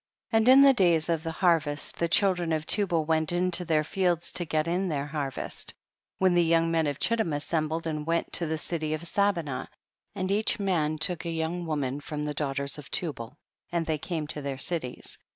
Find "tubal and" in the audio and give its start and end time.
12.89-13.85